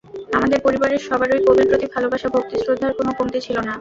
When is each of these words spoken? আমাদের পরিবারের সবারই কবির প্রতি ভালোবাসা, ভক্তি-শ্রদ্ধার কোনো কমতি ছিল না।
আমাদের 0.33 0.59
পরিবারের 0.61 1.01
সবারই 1.01 1.41
কবির 1.45 1.67
প্রতি 1.69 1.87
ভালোবাসা, 1.95 2.27
ভক্তি-শ্রদ্ধার 2.29 2.97
কোনো 2.99 3.11
কমতি 3.17 3.39
ছিল 3.41 3.55
না। 3.57 3.69